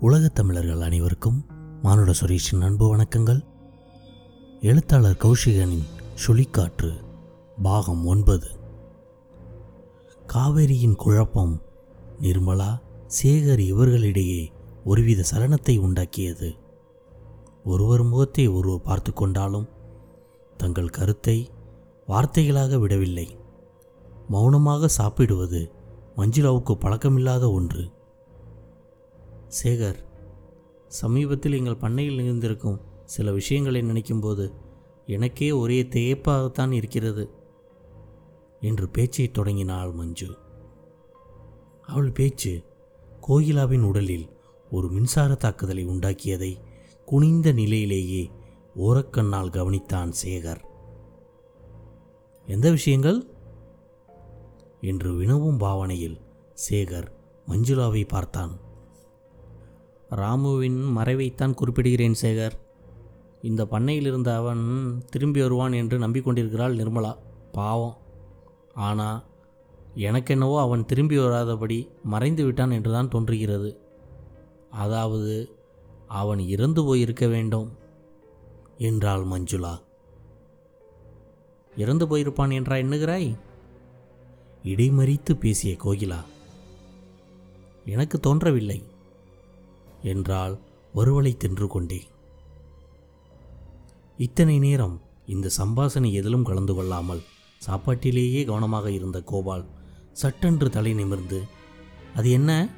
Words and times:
உலகத் 0.00 0.34
தமிழர்கள் 0.34 0.80
அனைவருக்கும் 0.80 1.46
மானுட 1.82 2.12
சுரேஷின் 2.20 2.60
அன்பு 2.60 2.96
வணக்கங்கள். 2.96 3.44
எழுத்தாளர் 4.60 5.16
கௌஷிகனின் 5.16 5.84
சுழிக்காற்று 6.26 6.92
பாகம் 7.62 8.06
ஒன்பது. 8.06 8.46
காவேரியின் 10.26 10.94
குழப்பம் 10.94 11.62
நிர்மலா 12.22 12.78
சேகர் 13.22 13.58
இவர்களிடையே 13.58 14.48
ஒருவித 14.84 15.24
சலனத்தை 15.34 15.78
உண்டாக்கியது. 15.78 16.56
ஒருவர் 17.64 18.02
முகத்தை 18.02 18.46
ஒருவர் 18.46 18.82
பார்த்து 18.82 19.12
கொண்டாலும் 19.12 19.68
தங்கள் 20.56 20.90
கருத்தை 20.90 21.50
வார்த்தைகளாக 22.08 22.78
விடவில்லை. 22.78 23.38
மௌனமாக 24.28 24.88
சாப்பிடுவது 24.88 25.72
மஞ்சுளாவுக்கு 26.16 26.76
பழக்கமில்லாத 26.78 27.52
ஒன்று. 27.52 27.96
சேகர் 29.62 30.04
சமீபத்தில் 30.86 31.52
எங்கள் 31.52 31.76
பண்ணையில் 31.76 32.16
நிகழ்ந்திருக்கும் 32.16 32.80
சில 33.04 33.32
விஷயங்களை 33.32 33.82
நினைக்கும்போது 33.82 34.54
எனக்கே 35.06 35.50
ஒரே 35.50 35.82
தேப்பாகத்தான் 35.82 36.70
இருக்கிறது 36.70 37.30
என்று 38.60 38.88
பேச்சை 38.88 39.30
தொடங்கினாள் 39.30 39.92
மஞ்சு. 39.92 40.36
அவள் 41.82 42.12
பேச்சு 42.12 42.64
கோகிலாவின் 43.28 43.80
உடலில் 43.80 44.28
ஒரு 44.70 44.88
மின்சார 44.88 45.34
தாக்குதலை 45.34 45.86
உண்டாக்கியதை 45.86 46.60
குனிந்த 47.04 47.52
நிலையிலேயே 47.52 48.30
ஓரக்கண்ணால் 48.76 49.50
கவனித்தான் 49.50 50.12
சேகர். 50.24 50.64
எந்த 52.46 52.70
விஷயங்கள்? 52.70 53.26
என்று 54.80 55.14
வினவும் 55.14 55.58
பாவனையில் 55.58 56.20
சேகர் 56.70 57.08
மஞ்சுளாவை 57.48 58.08
பார்த்தான். 58.08 58.66
ராமுவின் 60.10 60.78
மறைவைத்தான் 60.96 61.54
குறிப்பிடுகிறேன் 61.54 62.14
சேகர். 62.22 62.52
இந்த 63.42 63.66
பண்ணையில் 63.66 64.06
இருந்த 64.06 64.36
அவன் 64.36 65.02
திரும்பி 65.10 65.40
வருவான் 65.40 65.72
என்று 65.72 65.98
நம்பிக்கொண்டிருக்கிறாள் 65.98 66.76
நிர்மலா. 66.76 67.16
பாவம். 67.52 67.96
ஆனால் 68.74 69.24
எனக்கென்னவோ 69.96 70.58
அவன் 70.58 70.86
திரும்பி 70.86 71.18
வராதபடி 71.18 71.88
மறைந்து 72.04 72.44
விட்டான் 72.44 72.70
என்றுதான் 72.70 73.08
தோன்றுகிறது. 73.08 73.80
அதாவது 74.70 75.56
அவன் 76.08 76.38
இறந்து 76.38 76.84
போயிருக்க 76.84 77.26
வேண்டும் 77.26 77.72
என்றாள் 78.78 79.24
மஞ்சுளா. 79.24 79.80
இறந்து 81.76 82.06
போயிருப்பான் 82.06 82.52
என்றா 82.52 82.76
எண்ணுகிறாய்? 82.76 83.38
இடைமறித்து 84.64 85.34
பேசிய 85.34 85.76
கோகிலா. 85.84 86.20
எனக்கு 87.84 88.20
தோன்றவில்லை. 88.20 88.82
என்றால் 90.02 90.60
வறுவலை 90.92 91.36
தின்று 91.36 91.66
கொண்டே. 91.66 92.06
இத்தனை 94.16 94.58
நேரம் 94.58 95.00
இந்த 95.26 95.50
சம்பாசனை 95.58 96.12
எதிலும் 96.12 96.44
கலந்து 96.44 96.74
கொள்ளாமல் 96.74 97.22
சாப்பாட்டிலேயே 97.66 98.44
கவனமாக 98.44 98.90
இருந்த 98.90 99.22
கோபால் 99.22 99.64
சட்டென்று 100.12 100.70
தலை 100.70 100.94
நிமிர்ந்து 100.94 101.42
அது 102.14 102.30
என்ன? 102.30 102.68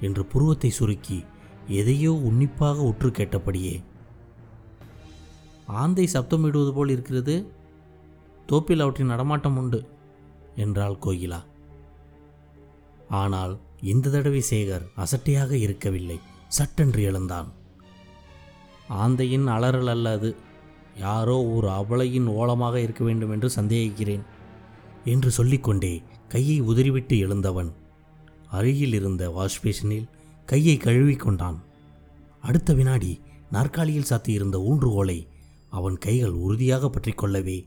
என்று 0.00 0.24
புருவத்தை 0.24 0.70
சுருக்கி 0.70 1.24
எதையோ 1.66 2.12
உன்னிப்பாக 2.12 2.82
உற்று 2.82 3.10
கேட்டபடியே 3.10 3.82
ஆந்தை 5.66 6.08
சப்தமிடுவது 6.12 6.72
போல் 6.72 6.88
இருக்கிறது. 6.88 7.46
தோப்பில் 8.46 8.80
அவற்றின் 8.80 9.06
நடமாட்டம் 9.06 9.56
உண்டு 9.56 9.88
என்றாள் 10.56 10.98
கோகிலா. 10.98 11.44
ஆனால் 13.08 13.60
இந்த 13.80 14.10
தடவை 14.10 14.42
சேகர் 14.50 14.84
அசட்டையாக 14.96 15.56
இருக்கவில்லை. 15.56 16.20
சட்டென்று 16.48 17.02
எழுந்தான். 17.02 17.54
ஆந்தையின் 18.88 19.46
அலறல் 19.46 19.86
அல்ல 19.86 20.12
அது 20.12 20.36
யாரோ 20.96 21.44
ஒரு 21.44 21.70
அவளையின் 21.70 22.26
ஓலமாக 22.26 22.74
இருக்க 22.74 23.04
வேண்டும் 23.04 23.30
என்று 23.30 23.50
சந்தேகிக்கிறேன் 23.56 24.22
என்று 25.04 25.30
சொல்லிக்கொண்டே 25.30 26.02
கையை 26.28 26.60
உதறிவிட்டு 26.60 27.16
எழுந்தவன் 27.16 27.72
அருகில் 28.50 28.92
இருந்த 28.92 29.30
வாஷ்பேஷனில் 29.30 30.08
கையை 30.44 30.76
கழுவிக்கொண்டான் 30.76 31.56
அடுத்த 32.40 32.74
வினாடி 32.74 33.20
நாற்காலியில் 33.50 34.10
சாத்தியிருந்த 34.10 34.58
ஊன்றுகோலை 34.58 35.28
அவன் 35.68 35.98
கைகள் 35.98 36.30
உறுதியாக 36.30 36.88
பற்றிக்கொள்ளவே 36.88 37.66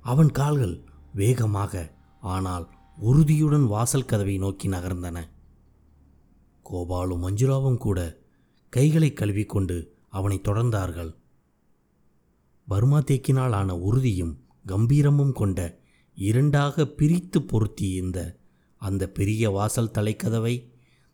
அவன் 0.00 0.30
கால்கள் 0.30 0.84
வேகமாக 1.12 1.92
ஆனால் 2.20 2.68
உறுதியுடன் 2.96 3.66
வாசல் 3.66 4.04
கதவை 4.04 4.38
நோக்கி 4.38 4.68
நகர்ந்தன. 4.68 5.28
கோபாலும் 6.70 7.28
மஞ்சுளாவும் 7.28 7.76
கூட 7.76 8.18
கைகளை 8.68 9.12
கழுவிக்கொண்டு 9.12 9.96
அவனை 10.08 10.40
தொடர்ந்தார்கள். 10.44 11.14
பர்மா 12.66 12.98
தேக்கினால் 12.98 13.52
ஆன 13.52 13.76
உறுதியும் 13.76 14.44
கம்பீரமும் 14.66 15.32
கொண்ட 15.32 15.78
இரண்டாக 16.14 16.86
பிரித்து 16.86 17.40
பொருத்தியிருந்த 17.40 18.36
அந்த 18.76 19.08
பெரிய 19.08 19.50
வாசல் 19.50 19.90
தலைக்கதவை 19.90 20.70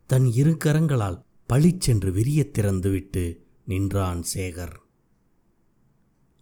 தன் 0.06 0.26
இரு 0.26 0.56
கரங்களால் 0.64 1.24
பளிச்சென்று 1.46 2.12
விரிய 2.12 2.50
திறந்துவிட்டு 2.58 3.44
நின்றான் 3.64 4.22
சேகர். 4.34 4.72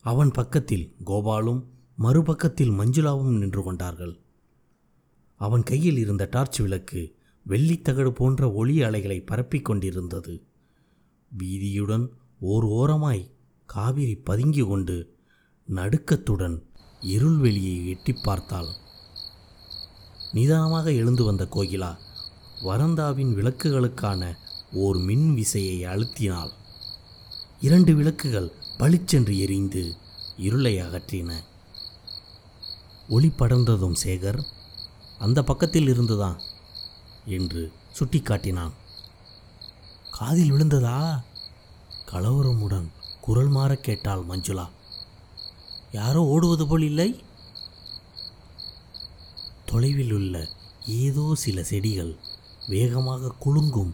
அவன் 0.00 0.30
பக்கத்தில் 0.30 0.94
கோபாலும் 1.06 1.64
மறுபக்கத்தில் 1.98 2.70
மஞ்சுளாவும் 2.70 3.38
நின்று 3.38 3.62
கொண்டார்கள். 3.62 4.18
அவன் 5.40 5.62
கையில் 5.62 5.96
இருந்த 5.96 6.28
டார்ச் 6.30 6.58
விளக்கு 6.60 7.02
வெள்ளித்தகடு 7.48 8.10
போன்ற 8.10 8.52
ஒளி 8.52 8.82
அலைகளை 8.82 9.20
பரப்பிக் 9.20 9.64
கொண்டிருந்தது. 9.64 10.34
பீதியுடன் 11.38 12.06
ஓர் 12.40 12.64
ஓரமாய் 12.64 13.22
காவிரி 13.66 14.14
பதுங்கி 14.14 14.62
கொண்டு 14.62 14.96
நடுக்கத்துடன் 15.68 16.56
இருள் 17.00 17.36
வெளியை 17.36 17.88
எட்டி 17.88 18.12
பார்த்தாள். 18.12 18.70
நிதானமாக 20.32 20.92
எழுந்து 20.92 21.24
வந்த 21.24 21.44
கோகிலா 21.44 21.92
வரந்தாவின் 22.62 23.32
விளக்குகளுக்கான 23.34 24.32
ஓர் 24.72 24.98
மின் 24.98 25.28
விசையை 25.34 25.78
அழுத்தினாள். 25.84 26.52
இரண்டு 27.60 27.94
விளக்குகள் 27.94 28.52
பளிச்சென்று 28.78 29.38
எரிந்து 29.38 29.84
இருளை 30.36 30.74
அகற்றின. 30.82 31.30
ஒளி 33.08 33.30
படர்ந்ததும் 33.38 34.00
சேகர் 34.04 34.40
அந்த 35.20 35.42
பக்கத்தில் 35.42 35.88
இருந்துதான் 35.88 36.38
என்று 37.24 37.62
சுட்டிக்காட்டினான். 37.98 38.72
காதில் 40.10 40.52
விழுந்ததா? 40.52 41.22
கலவரமுடன் 42.06 42.88
குரல் 43.20 43.48
மாற 43.48 43.74
கேட்டாள் 43.76 44.26
மஞ்சுளா. 44.26 44.66
யாரோ 45.92 46.22
ஓடுவது 46.24 46.66
போல் 46.66 46.82
இல்லை? 46.82 47.08
தொலைவில் 49.64 50.12
உள்ள 50.12 50.48
ஏதோ 50.86 51.34
சில 51.34 51.62
செடிகள் 51.62 52.16
வேகமாக 52.68 53.34
குலுங்கும் 53.38 53.92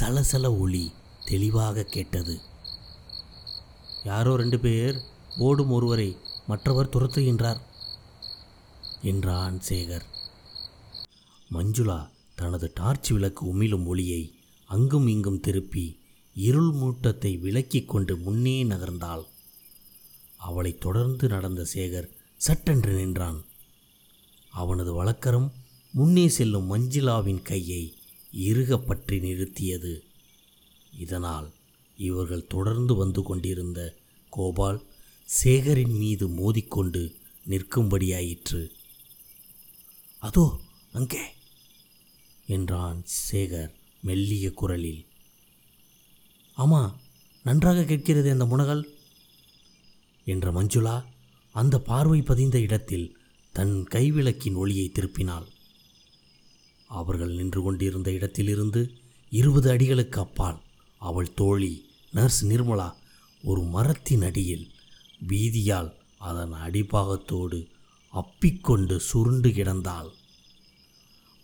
சலசல 0.00 0.58
ஒளி 0.58 0.92
தெளிவாக 1.24 1.82
கேட்டது. 1.82 2.40
யாரோ 4.04 4.36
ரெண்டு 4.36 4.58
பேர் 4.58 4.98
ஓடும் 5.38 5.70
ஒருவரை 5.70 6.16
மற்றவர் 6.46 6.88
துரத்துகின்றார் 6.88 7.60
என்றான் 9.02 9.60
சேகர். 9.68 10.06
மஞ்சுளா 11.50 11.98
தனது 12.34 12.72
டார்ச் 12.74 13.12
விளக்கு 13.12 13.42
உமிழும் 13.54 13.84
ஒளியை 13.84 14.22
அங்கும் 14.70 15.06
இங்கும் 15.06 15.40
திருப்பி 15.40 15.84
இருள் 16.36 16.70
மூட்டத்தை 16.70 17.36
விலக்கி 17.36 17.84
கொண்டு 17.84 18.16
முன்னே 18.16 18.64
நகர்ந்தாள். 18.64 19.24
அவளை 20.36 20.78
தொடர்ந்து 20.78 21.28
நடந்த 21.28 21.66
சேகர் 21.74 22.10
சட்டென்று 22.40 22.92
நின்றான். 22.92 23.38
அவனது 24.52 24.92
வழக்கரம் 24.92 25.48
முன்னே 25.94 26.28
செல்லும் 26.28 26.70
மஞ்சுளாவின் 26.72 27.42
கையை 27.42 27.82
இறுக 28.46 28.78
பற்றி 28.78 29.18
நிறுத்தியது. 29.20 29.92
இதனால் 30.92 31.48
இவர்கள் 31.98 32.46
தொடர்ந்து 32.46 32.94
வந்து 32.94 33.22
கொண்டிருந்த 33.22 33.80
கோபால் 34.32 34.80
சேகரின் 35.28 35.96
மீது 35.96 36.28
மோதிக்கொண்டு 36.28 37.02
நிற்கும்படியாயிற்று. 37.48 38.62
அதோ 40.22 40.46
அங்கே! 40.92 41.22
என்றான் 42.48 43.00
சேகர் 43.30 43.72
மெல்லிய 44.02 44.46
குரலில். 44.52 45.02
ஆமா 46.56 46.82
நன்றாக 47.46 47.84
கேட்கிறது 47.84 48.28
அந்த 48.30 48.44
முனகல் 48.44 48.82
என்ற 50.26 50.46
மஞ்சுளா 50.50 50.96
அந்த 51.54 51.76
பார்வை 51.80 52.20
பதிந்த 52.22 52.56
இடத்தில் 52.60 53.06
தன் 53.54 53.74
கைவிளக்கின் 53.90 54.54
ஒளியை 54.54 54.86
திருப்பினாள். 54.94 55.46
அவர்கள் 56.90 57.34
நின்று 57.34 57.60
கொண்டிருந்த 57.62 58.08
இடத்திலிருந்து 58.12 58.82
இருபது 59.32 59.68
அடிகளுக்கு 59.74 60.18
அப்பால் 60.18 60.58
அவள் 61.02 61.34
தோழி 61.34 61.72
நர்ஸ் 62.12 62.42
நிர்மலா 62.46 62.88
ஒரு 63.44 63.62
மரத்தின் 63.74 64.22
அடியில் 64.22 64.66
பீதியால் 65.28 65.90
அதன் 66.28 66.54
அடிபாகத்தோடு 66.66 67.58
அப்பிக்கொண்டு 68.14 68.96
சுருண்டு 69.08 69.50
கிடந்தாள். 69.50 70.10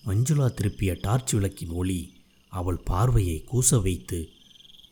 மஞ்சுளா 0.06 0.52
திருப்பிய 0.52 0.98
டார்ச் 1.00 1.34
விளக்கின் 1.34 1.68
ஒளி 1.68 2.12
அவள் 2.48 2.76
பார்வையை 2.76 3.44
கூச 3.52 3.82
வைத்து 3.82 4.28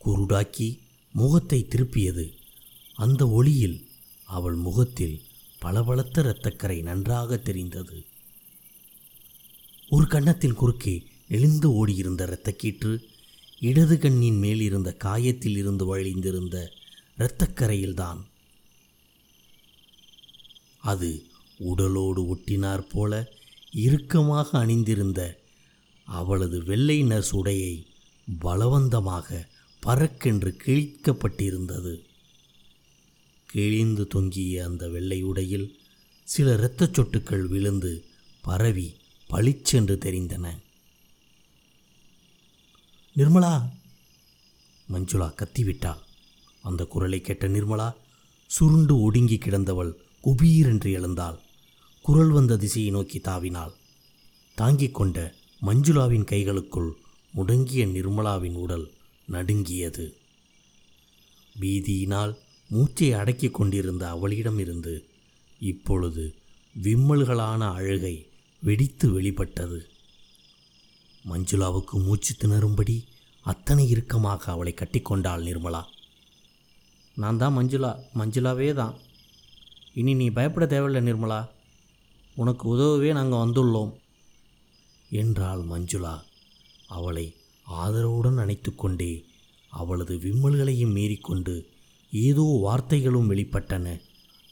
குருடாக்கி 0.05 0.79
முகத்தை 1.13 1.67
திருப்பியது. 1.69 2.33
அந்த 2.95 3.29
ஒளியில் 3.29 3.87
அவள் 4.27 4.55
முகத்தில் 4.55 5.23
பளபளத்த 5.59 6.23
இரத்தக்கரை 6.23 6.83
நன்றாக 6.83 7.37
தெரிந்தது. 7.37 8.05
ஒரு 9.89 10.07
கன்னத்தின் 10.07 10.55
குறுக்கே 10.55 11.03
நெளிந்து 11.29 11.69
ஓடியிருந்த 11.71 12.27
இரத்தக்கீற்று 12.27 13.05
இடது 13.59 13.99
கண்ணின் 13.99 14.39
மேல் 14.39 14.61
இருந்த 14.61 14.97
காயத்தில் 15.05 15.57
இருந்து 15.57 15.85
வழிந்திருந்த 15.85 16.73
இரத்தக்கரையில்தான். 17.19 18.21
அது 20.79 21.27
உடலோடு 21.59 22.35
ஒட்டினார் 22.35 22.89
போல 22.91 23.33
இறுக்கமாக 23.73 24.59
அணிந்திருந்த 24.59 25.41
அவளது 26.05 26.65
வெள்ளை 26.65 27.03
நர்ஸ் 27.03 27.37
உடையை 27.37 27.87
பலவந்தமாக 28.41 29.49
பறக்கென்று 29.87 30.57
கிழிக்கப்பட்டிருந்தது. 30.65 32.01
கிழிந்து 33.47 34.07
தொங்கிய 34.07 34.65
அந்த 34.65 34.89
வெள்ளை 34.89 35.23
உடையில் 35.23 35.79
சில 36.25 36.55
இரத்தச் 36.55 37.01
சொட்டுக்கள் 37.01 37.47
விழுந்து 37.47 38.05
பரவி 38.41 38.95
பளிச்சென்று 39.29 39.97
தெரிந்தன. 39.97 40.59
நிர்மலா! 43.17 43.69
மஞ்சுளா 44.93 45.35
கத்திவிட்டாள். 45.35 46.03
அந்த 46.63 46.85
குரலை 46.85 47.21
கேட்ட 47.21 47.49
நிர்மலா 47.49 47.95
சுருண்டு 48.47 49.01
ஒடுங்கி 49.01 49.37
கிடந்தவள் 49.37 49.93
குபீரென்று 50.25 50.93
எழுந்தாள். 50.93 51.41
குரல் 52.03 52.29
வந்த 52.29 52.57
திசையை 52.57 52.91
நோக்கி 52.91 53.19
தாவினாள். 53.19 53.73
தாங்கிக் 54.55 54.95
கொண்ட 54.95 55.35
மஞ்சுளாவின் 55.63 56.25
கைகளுக்குள் 56.25 56.91
முடங்கிய 57.37 57.87
நிர்மலாவின் 57.87 58.55
உடல் 58.55 58.91
நடுங்கியது. 59.27 60.17
பீதியினால் 61.61 62.37
மூச்சை 62.69 63.13
அடக்கிக் 63.13 63.55
கொண்டிருந்த 63.55 64.09
அவளிடமிருந்து 64.09 65.05
இப்பொழுது 65.59 66.35
விம்மல்களான 66.83 67.73
அழுகை 67.73 68.27
வெடித்து 68.63 69.13
வெளிப்பட்டது. 69.13 69.87
மஞ்சுளாவுக்கு 71.31 72.05
மூச்சு 72.05 72.35
திணறும்படி 72.35 73.05
அத்தனை 73.43 73.89
இறுக்கமாக 73.89 74.53
அவளை 74.53 74.75
கட்டிக்கொண்டாள் 74.77 75.47
நிர்மலா. 75.49 75.85
நான் 77.17 77.39
தான் 77.39 77.57
மஞ்சுளா 77.59 77.95
மஞ்சுளாவே 78.15 78.73
தான். 78.73 78.95
இனி 79.95 80.15
நீ 80.15 80.29
பயப்பட 80.29 80.67
தேவையில்லை 80.67 81.13
நிர்மலா. 81.13 81.49
உனக்கு 82.35 82.65
உதவவே 82.77 83.13
நாங்கள் 83.13 83.43
வந்துள்ளோம் 83.43 83.93
என்றாள் 85.11 85.63
மஞ்சுளா. 85.63 86.15
அவளை 86.87 87.35
ஆதரவுடன் 87.67 88.39
அணைத்துக்கொண்டே 88.39 89.13
அவளது 89.69 90.15
விம்மல்களையும் 90.17 90.97
மீறிக்கொண்டு 90.97 91.55
ஏதோ 92.13 92.45
வார்த்தைகளும் 92.65 93.31
வெளிப்பட்டன 93.31 94.01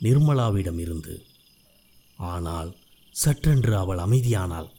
நிர்மலாவிடமிருந்து. 0.01 1.15
ஆனால் 2.17 2.71
சற்றென்று 3.25 3.73
அவள் 3.75 3.99
அமைதியானாள். 3.99 4.71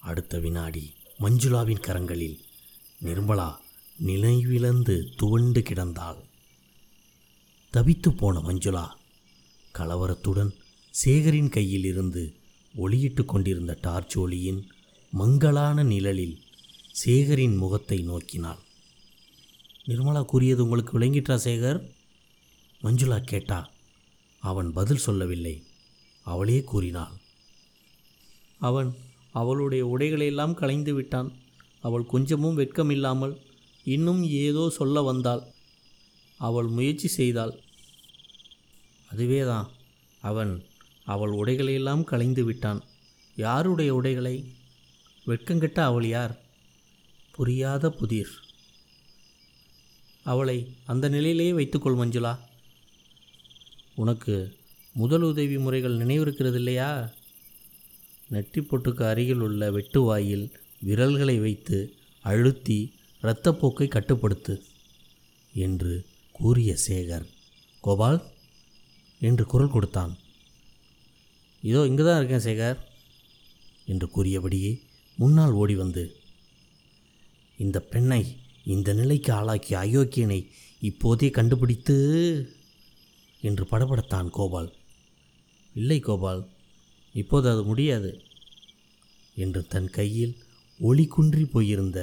அடுத்த 0.00 0.38
வினாடி 0.38 0.84
மஞ்சுளாவின் 1.20 1.84
கரங்களில் 1.86 2.38
நிர்மலா 3.02 3.50
நினைவிழந்து 4.06 4.94
துவண்டு 5.16 5.60
கிடந்தாள். 5.60 6.20
தவித்து 7.74 8.10
போன 8.10 8.38
மஞ்சுளா 8.38 8.84
கலவரத்துடன் 9.74 10.52
சேகரின் 10.94 11.48
கையில் 11.48 11.84
இருந்து 11.84 12.32
ஒளியிட்டு 12.76 13.24
கொண்டிருந்த 13.24 13.78
டார்ச் 13.80 14.16
ஒளியின் 14.16 14.66
மங்கலான 15.10 15.82
நிழலில் 15.82 16.38
சேகரின் 16.92 17.56
முகத்தை 17.56 18.08
நோக்கினாள். 18.08 18.58
நிர்மலா 19.86 20.24
கூறியது 20.24 20.62
உங்களுக்கு 20.62 20.98
விளங்கிட்டா 20.98 21.38
சேகர்? 21.44 21.80
மஞ்சுளா 22.82 23.18
கேட்டா. 23.24 23.70
அவன் 24.38 24.72
பதில் 24.72 24.96
சொல்லவில்லை. 24.96 25.62
அவளே 26.22 26.60
கூறினாள். 26.60 27.12
அவன் 28.58 28.94
அவளுடைய 29.32 29.86
உடைகளையெல்லாம் 29.86 30.54
களைந்து 30.54 30.94
விட்டான். 30.94 31.32
அவள் 31.80 32.06
கொஞ்சமும் 32.06 32.58
வெட்கமில்லாமல் 32.58 33.36
இன்னும் 33.84 34.22
ஏதோ 34.24 34.70
சொல்ல 34.70 35.02
வந்தாள். 35.02 35.42
அவள் 36.38 36.66
முயற்சி 36.66 37.08
செய்தாள். 37.08 37.60
அதுவேதான். 39.10 39.70
அவன் 40.20 40.64
அவள் 41.04 41.30
உடைகளையெல்லாம் 41.30 42.04
களைந்து 42.04 42.44
விட்டான். 42.44 42.84
யாருடைய 43.36 43.94
உடைகளை? 43.94 44.52
வெட்கங்கெட்ட 45.26 45.84
அவள் 45.84 46.06
யார்? 46.06 46.40
புரியாத 47.32 47.90
புதிர். 47.90 48.28
அவளை 50.24 50.74
அந்த 50.86 51.08
நிலையிலேயே 51.08 51.52
வைத்துக்கொள் 51.52 51.96
மஞ்சுளா. 51.96 52.38
உனக்கு 53.94 54.56
முதல் 54.92 55.22
உதவி 55.22 55.58
முறைகள் 55.58 55.98
நினைவிருக்கிறது 55.98 56.54
இல்லையா 56.54 57.10
நெற்றிப்பொட்டுக்கு 58.30 59.02
அருகில் 59.02 59.40
உள்ள 59.40 59.70
வெட்டுவாயில் 59.70 60.50
விரல்களை 60.80 61.38
வைத்து 61.38 61.94
அழுத்தி 62.20 62.92
இரத்தப்போக்கை 63.22 63.88
கட்டுப்படுத்து 63.88 64.62
என்று 65.54 66.06
கூறிய 66.32 66.76
சேகர். 66.86 67.26
கோபால் 67.80 68.22
என்று 69.20 69.46
குரல் 69.46 69.70
கொடுத்தான். 69.70 70.16
இதோ 71.68 71.80
இங்கே 71.90 72.04
தான் 72.04 72.18
இருக்கேன் 72.20 72.46
சேகர். 72.46 72.78
என்று 73.92 74.06
கூறியபடியே 74.10 74.72
முன்னால் 75.18 75.54
ஓடி 75.60 75.74
வந்து 75.74 76.04
இந்த 77.58 77.78
பெண்ணை 77.92 78.22
இந்த 78.74 78.92
நிலைக்கு 78.92 79.30
ஆளாக்கிய 79.32 79.76
அயோக்கியனை 79.84 80.40
இப்போதே 80.80 81.28
கண்டுபிடித்து 81.30 81.96
என்று 83.42 83.64
படபடத்தான் 83.70 84.28
கோபால். 84.30 84.70
இல்லை 85.74 85.98
கோபால் 86.00 86.42
இப்போது 87.14 87.48
அது 87.50 87.62
முடியாது 87.62 88.10
என்று 89.36 89.60
தன் 89.66 89.90
கையில் 89.90 90.34
ஒளி 90.80 91.04
குன்றி 91.06 91.44
போயிருந்த 91.44 91.98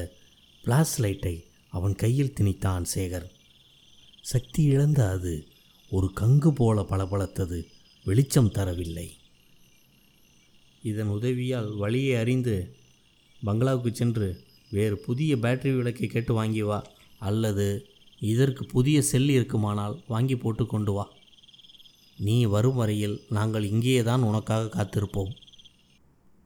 பிளாஸ் 0.63 0.95
லைட்டை 1.03 1.35
அவன் 1.69 1.95
கையில் 1.95 2.35
திணித்தான் 2.37 2.85
சேகர். 2.93 3.27
சக்தி 4.21 4.63
இழந்த 4.63 5.01
அது 5.09 5.33
ஒரு 5.91 6.07
கங்கு 6.19 6.51
போல 6.51 6.81
பளபளத்தது 6.81 7.59
வெளிச்சம் 8.05 8.53
தரவில்லை. 8.57 9.07
இதன் 10.83 11.07
உதவியால் 11.07 11.75
வழியை 11.75 12.15
அறிந்து 12.15 12.75
பங்களாவுக்கு 13.43 13.91
சென்று 13.93 14.43
வேறு 14.69 14.97
புதிய 14.97 15.35
பேட்டரி 15.35 15.75
விளக்கை 15.75 16.07
கேட்டு 16.07 16.33
வாங்கி 16.33 16.61
வா 16.61 16.83
அல்லது 17.19 17.89
இதற்கு 18.19 18.63
புதிய 18.65 19.01
செல் 19.01 19.29
இருக்குமானால் 19.29 20.03
வாங்கி 20.07 20.35
போட்டு 20.35 20.65
கொண்டு 20.65 20.93
வா. 20.93 21.05
நீ 22.17 22.45
வரும் 22.45 22.75
வரையில் 22.75 23.15
நாங்கள் 23.29 23.63
இங்கேயே 23.63 24.03
தான் 24.03 24.21
உனக்காக 24.21 24.71
காத்திருப்போம். 24.75 25.31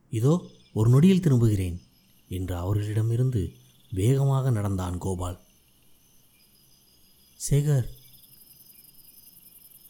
இதோ 0.09 0.33
ஒரு 0.73 0.89
நொடியில் 0.89 1.21
திரும்புகிறேன் 1.21 1.77
என்று 2.27 2.55
அவர்களிடமிருந்து 2.55 3.41
வேகமாக 3.91 4.51
நடந்தான் 4.51 4.97
கோபால். 4.97 5.37
சேகர் 7.39 7.87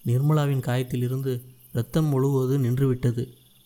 நிர்மலாவின் 0.05 0.65
காயத்திலிருந்து 0.67 1.33
இரத்தம் 1.71 2.09
முழுவது 2.13 2.57
நின்றுவிட்டது. 2.57 3.23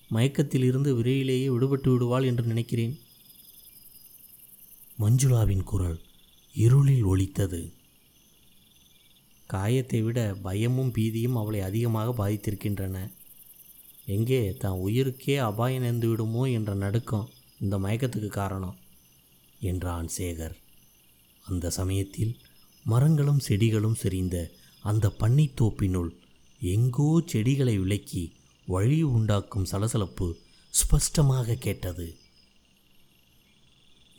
மயக்கத்தில் 0.09 0.63
இருந்து 0.63 0.91
விரைவிலேயே 0.95 1.47
விடுபட்டு 1.49 1.89
விடுவாள் 1.91 2.23
என்று 2.23 2.43
நினைக்கிறேன். 2.43 2.99
மஞ்சுளாவின் 4.99 5.63
குரல் 5.63 5.99
இருளில் 6.55 7.03
ஒலித்தது. 7.03 7.71
காயத்தை 9.47 10.01
விட 10.01 10.19
பயமும் 10.41 10.93
பீதியும் 10.95 11.37
அவளை 11.37 11.61
அதிகமாக 11.61 12.09
பாதித்திருக்கின்றன. 12.11 12.97
எங்கே 14.05 14.53
தான் 14.53 14.81
உயிருக்கே 14.85 15.35
அபாயம் 15.37 15.83
நேர்ந்து 15.83 16.07
விடுமோ 16.07 16.43
என்ற 16.51 16.73
நடுக்கம் 16.73 17.29
இந்த 17.59 17.77
மயக்கத்துக்கு 17.77 18.27
காரணம் 18.27 18.77
என்றான் 19.59 20.09
சேகர். 20.17 20.55
அந்த 21.45 21.69
சமயத்தில் 21.69 22.33
மரங்களும் 22.85 23.39
செடிகளும் 23.39 23.99
செறிந்த 24.01 24.37
அந்த 24.83 25.05
பன்னித்தோப்பினுள் 25.19 26.11
எங்கோ 26.61 27.09
செடிகளை 27.25 27.75
விலக்கி 27.77 28.23
வழி 28.69 29.03
உண்டாக்கும் 29.03 29.65
சலசலப்பு 29.65 30.37
ஸ்பஷ்டமாக 30.73 31.55
கேட்டது. 31.55 32.17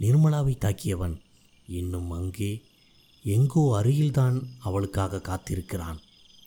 நிர்மலாவை 0.01 0.55
தாக்கியவன் 0.59 1.17
இன்னும் 1.69 2.11
அங்கே 2.11 2.63
எங்கோ 3.25 3.83
அருகில்தான் 3.83 4.43
அவளுக்காக 4.59 5.21
காத்திருக்கிறான் 5.21 6.01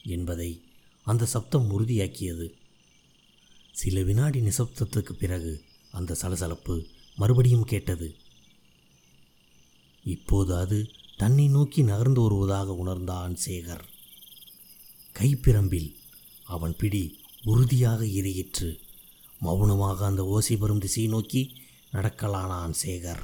என்பதை 0.03 0.61
அந்த 1.03 1.25
சப்தம் 1.25 1.69
உறுதியாக்கியது. 1.71 2.47
சில 3.71 4.01
வினாடி 4.01 4.41
நிசப்தத்துக்கு 4.41 5.13
பிறகு 5.13 5.63
அந்த 5.91 6.15
சலசலப்பு 6.15 6.85
மறுபடியும் 7.15 7.65
கேட்டது. 7.65 8.15
இப்போது 10.03 10.55
அது 10.55 10.91
தன்னை 11.17 11.47
நோக்கி 11.47 11.83
நகர்ந்து 11.83 12.21
வருவதாக 12.21 12.73
உணர்ந்தான் 12.73 13.37
சேகர். 13.45 13.83
கைப்பிரம்பில் 15.13 15.91
அவன் 16.45 16.75
பிடி 16.75 17.21
உறுதியாக 17.43 18.05
இறையிற்று 18.05 18.67
மௌனமாக 19.41 20.05
அந்த 20.05 20.25
ஓசை 20.25 20.55
வரும் 20.55 20.79
திசையை 20.79 21.09
நோக்கி 21.11 21.41
நடக்கலானான் 21.91 22.75
சேகர். 22.81 23.23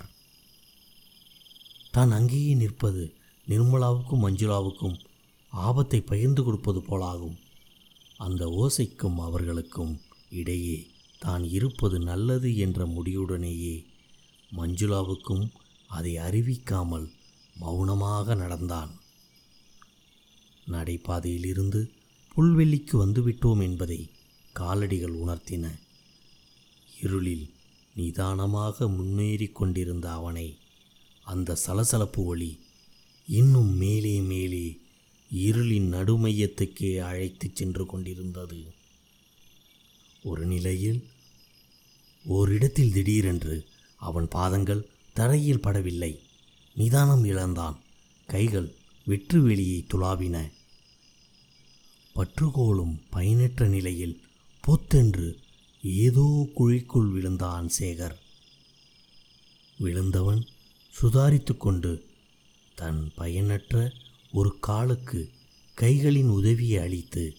தான் 1.92 2.12
அங்கேயே 2.12 2.54
நிற்பது 2.54 3.04
நிர்மலாவுக்கும் 3.48 4.24
மஞ்சுளாவுக்கும் 4.26 4.98
ஆபத்தை 5.54 6.00
பகிர்ந்து 6.02 6.44
கொடுப்பது 6.44 6.80
போலாகும். 6.80 7.38
அந்த 8.18 8.46
ஓசைக்கும் 8.64 9.18
அவர்களுக்கும் 9.20 9.94
இடையே 10.30 10.78
தான் 11.20 11.44
இருப்பது 11.44 12.00
நல்லது 12.00 12.58
என்ற 12.58 12.86
முடிவுடனேயே 12.86 13.86
மஞ்சுளாவுக்கும் 14.52 15.46
அதை 15.88 16.18
அறிவிக்காமல் 16.18 17.08
மௌனமாக 17.56 18.36
நடந்தான். 18.36 18.92
நடைபாதையிலிருந்து 20.68 21.82
புல்வெளிக்கு 22.36 23.06
வந்துவிட்டோம் 23.06 23.62
என்பதை 23.62 24.10
காலடிகள் 24.56 25.14
உணர்த்தின. 25.14 25.80
இருளில் 27.02 27.50
நிதானமாக 27.96 28.88
முன்னேறிக் 28.88 29.56
கொண்டிருந்த 29.56 30.12
அவனை 30.12 30.58
அந்த 31.24 31.56
சலசலப்பு 31.56 32.24
ஒளி 32.24 32.60
இன்னும் 33.28 33.78
மேலே 33.78 34.20
மேலே 34.20 34.80
இருளின் 35.36 35.94
நடுமையத்துக்கே 35.94 36.98
அழைத்துச் 36.98 37.56
சென்று 37.56 37.86
கொண்டிருந்தது. 37.86 38.64
ஒரு 40.24 40.46
நிலையில் 40.46 41.08
ஓரிடத்தில் 42.26 42.92
திடீரென்று 42.92 43.66
அவன் 43.96 44.28
பாதங்கள் 44.28 44.88
தரையில் 45.14 45.60
படவில்லை. 45.60 46.20
நிதானம் 46.76 47.26
இழந்தான். 47.26 47.80
கைகள் 48.28 48.74
வெற்று 49.06 49.42
வெளியை 49.42 49.86
துளாவின. 49.88 50.52
பற்றுகோளும் 52.20 53.02
பயனற்ற 53.10 53.68
நிலையில் 53.68 54.22
பொத்தென்று 54.62 55.38
ஏதோ 55.84 56.48
குழிக்குள் 56.56 57.12
விழுந்தான் 57.12 57.70
சேகர். 57.80 58.16
விழுந்தவன் 59.78 60.48
சுதாரித்து 61.02 61.58
கொண்டு 61.58 62.06
தன் 62.76 63.12
பயனற்ற 63.16 63.94
ஒரு 64.32 64.58
காலுக்கு 64.60 65.30
கைகளின் 65.82 66.30
உதவியை 66.30 66.84
அளித்து 66.84 67.36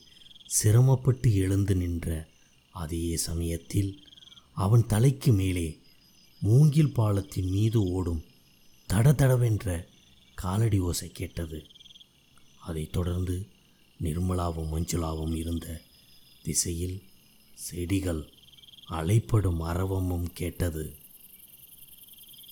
சிரமப்பட்டு 0.46 1.34
எழுந்து 1.34 1.74
நின்ற 1.74 2.28
அதே 2.70 3.16
சமயத்தில் 3.16 4.06
அவன் 4.54 4.86
தலைக்கு 4.86 5.32
மேலே 5.32 5.78
மூங்கில் 6.40 6.92
பாலத்தின் 6.92 7.50
மீது 7.50 7.82
ஓடும் 7.82 8.24
தட 8.88 9.12
தடவென்ற 9.12 9.86
காலடி 10.34 10.78
ஓசை 10.78 11.08
கேட்டது. 11.08 11.66
அதைத் 12.60 12.92
தொடர்ந்து 12.92 13.46
நிர்மலாவும் 14.02 14.70
மஞ்சுளாவும் 14.72 15.34
இருந்த 15.34 15.80
திசையில் 16.42 17.02
செடிகள் 17.54 18.28
அலைப்படும் 18.90 19.58
அரவமும் 19.58 20.28
கேட்டது. 20.32 20.94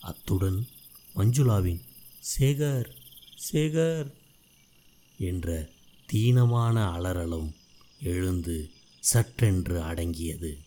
அத்துடன் 0.00 0.66
மஞ்சுளாவின் 1.16 1.80
சேகர் 2.38 2.90
சேகர் 3.52 4.10
என்ற 5.18 5.68
தீனமான 6.12 6.76
அலறலும் 6.92 7.50
எழுந்து 8.02 8.70
சற்றென்று 9.12 9.80
அடங்கியது. 9.80 10.58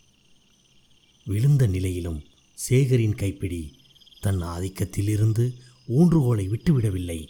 விழுந்த 1.26 1.68
நிலையிலும் 1.68 2.24
சேகரின் 2.54 3.16
கைப்பிடி 3.16 3.78
தன் 4.20 4.42
ஆதிக்கத்திலிருந்து 4.42 5.54
ஊன்றுகோலை 5.88 6.48
விட்டுவிடவில்லை. 6.48 7.28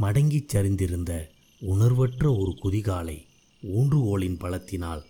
மடங்கிச் 0.00 0.48
சரிந்திருந்த 0.48 1.36
உணர்வற்ற 1.60 2.34
ஒரு 2.34 2.58
குதிகாலை 2.62 3.26
ஊன்றுகோலின் 3.62 4.38
பலத்தினால் 4.38 5.02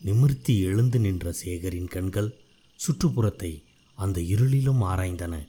நிமிர்த்தி 0.00 0.60
எழுந்து 0.60 0.98
நின்ற 0.98 1.32
சேகரின் 1.44 1.88
கண்கள் 1.88 2.40
சுற்றுப்புறத்தை 2.76 3.62
அந்த 3.94 4.20
இருளிலும் 4.20 4.82
ஆராய்ந்தன. 4.82 5.48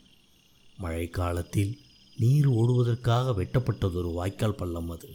மழைக்காலத்தில் 0.82 1.78
நீர் 2.18 2.48
ஓடுவதற்காக 2.48 3.32
வெட்டப்பட்டதொரு 3.32 4.14
வாய்க்கால் 4.14 4.56
பள்ளம் 4.56 4.90
அது. 4.90 5.10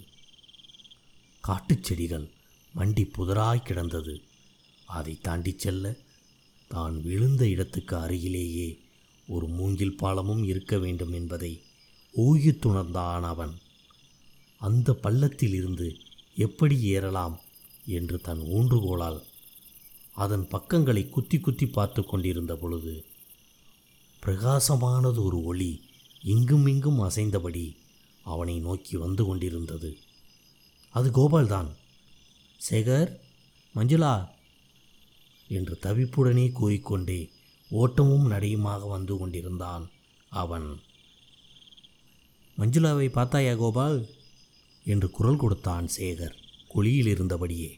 காட்டுச் 1.40 1.84
செடிகள் 1.84 2.28
மண்டி 2.74 3.10
புதராய் 3.18 3.62
கிடந்தது. 3.62 4.20
அதை 4.84 5.18
தாண்டிச் 5.22 5.58
செல்ல 5.58 5.94
தான் 6.68 7.02
விழுந்த 7.02 7.48
இடத்துக்கு 7.48 7.96
அருகிலேயே 7.96 8.78
ஒரு 9.28 9.48
மூங்கில் 9.48 9.96
பாலமும் 9.96 10.44
இருக்க 10.44 10.78
வேண்டும் 10.78 11.12
என்பதை 11.12 11.62
ஊகித்துணர்ந்தான் 12.16 13.20
அவன். 13.20 13.58
அந்த 14.58 14.94
பள்ளத்தில் 14.94 15.54
இருந்து 15.54 15.96
எப்படி 16.36 16.80
ஏறலாம் 16.80 17.40
என்று 17.86 18.20
தன் 18.20 18.40
ஊன்றுகோலால் 18.40 19.22
அதன் 20.14 20.48
பக்கங்களை 20.48 21.08
குத்தி 21.08 21.38
குத்தி 21.38 21.66
பார்த்து 21.66 22.04
கொண்டிருந்த 22.04 22.56
பொழுது 22.56 23.04
பிரகாசமானது 24.26 25.24
ஒரு 25.24 25.44
ஒளி 25.44 25.82
இங்கும் 26.22 26.66
இங்கும் 26.66 27.00
அசைந்தபடி 27.00 27.76
அவனை 28.24 28.58
நோக்கி 28.58 28.96
வந்து 28.96 29.24
கொண்டிருந்தது. 29.24 29.98
அது 30.90 31.10
கோபால்தான். 31.10 31.68
சேகர் 32.70 33.16
மஞ்சுளா 33.74 34.28
என்று 35.48 35.78
தவிப்புடனே 35.82 36.52
கூறிக்கொண்டே 36.52 37.30
ஓட்டமும் 37.70 38.30
நடையுமாக 38.30 38.88
வந்து 38.88 39.16
கொண்டிருந்தான் 39.16 39.90
அவன். 40.30 40.80
மஞ்சுளாவை 42.58 43.08
பார்த்தாயா 43.08 43.54
கோபால்? 43.54 44.06
என்று 44.92 45.08
குரல் 45.10 45.36
கொடுத்தான் 45.36 45.86
சேகர் 45.96 46.36
குழியில் 46.68 47.10
இருந்தபடியே 47.14 47.70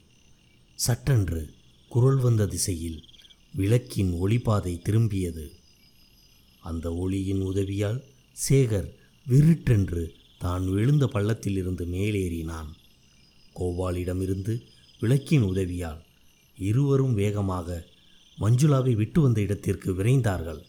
சட்டென்று 0.79 1.43
குரல் 1.89 2.21
வந்த 2.21 2.47
திசையில் 2.47 2.99
விளக்கின் 3.55 4.13
ஒளிபாதை 4.23 4.75
திரும்பியது. 4.83 5.47
அந்த 6.61 6.87
ஒளியின் 6.95 7.43
உதவியால் 7.43 8.01
சேகர் 8.37 8.89
விருட்டென்று 9.27 10.05
தான் 10.39 10.65
விழுந்த 10.69 11.05
பள்ளத்திலிருந்து 11.07 11.85
மேலேறினான். 11.95 12.71
கோபாலிடமிருந்து 13.57 14.55
விளக்கின் 15.01 15.43
உதவியால் 15.43 16.01
இருவரும் 16.59 17.15
வேகமாக 17.15 17.69
மஞ்சுளாவை 18.39 18.95
விட்டு 18.95 19.21
வந்த 19.21 19.39
இடத்திற்கு 19.41 19.91
விரைந்தார்கள். 19.93 20.63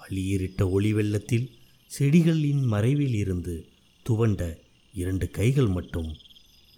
பளியிரிட்ட 0.00 0.62
ஒளி 0.70 0.92
வெள்ளத்தில் 0.92 1.48
செடிகளின் 1.90 2.62
மறைவில் 2.72 3.16
இருந்து 3.22 3.54
துவண்ட 4.06 4.42
இரண்டு 4.96 5.30
கைகள் 5.30 5.66
மட்டும் 5.66 6.16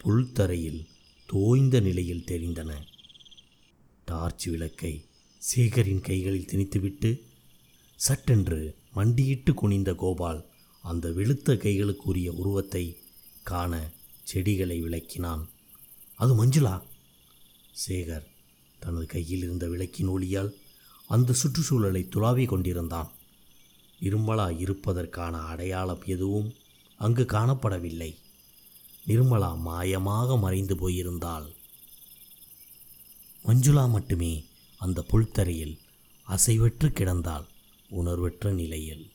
புல்தரையில் 0.05 0.87
தோய்ந்த 1.27 1.81
நிலையில் 1.81 2.25
தெரிந்தன. 2.27 2.71
டார்ச் 4.05 4.47
விளக்கை 4.47 5.05
சேகரின் 5.39 6.01
கைகளில் 6.01 6.49
திணித்துவிட்டு 6.53 7.21
சட்டென்று 7.97 8.75
மண்டியிட்டு 8.93 9.55
குனிந்த 9.55 9.95
கோபால் 9.95 10.47
அந்த 10.83 11.11
வெளுத்த 11.11 11.55
கைகளுக்குரிய 11.57 12.29
உருவத்தை 12.29 12.99
காண 13.43 13.91
செடிகளை 14.23 14.83
விளக்கினான். 14.83 15.49
அது 16.17 16.45
மஞ்சுளா? 16.45 16.83
சேகர் 17.87 18.27
தனது 18.79 19.07
கையில் 19.07 19.43
இருந்த 19.43 19.69
விளக்கின் 19.69 20.09
ஒளியால் 20.09 20.55
அந்த 21.09 21.33
சுற்றுச்சூழலை 21.33 22.09
துளாவி 22.11 22.47
கொண்டிருந்தான். 22.47 23.13
இரும்பலா 24.01 24.61
இருப்பதற்கான 24.61 25.39
அடையாளம் 25.39 26.03
எதுவும் 26.07 26.55
அங்கு 26.99 27.23
காணப்படவில்லை. 27.23 28.11
நிர்மலா 29.07 29.50
மாயமாக 29.67 30.38
மறைந்து 30.40 30.75
போயிருந்தாள். 30.75 31.47
மஞ்சுளா 33.45 33.88
மட்டுமே 33.88 34.45
அந்த 34.78 35.05
புல்தரையில் 35.11 35.76
அசைவற்று 36.28 36.88
கிடந்தாள் 36.88 37.47
உணர்வற்ற 37.90 38.52
நிலையில். 38.52 39.11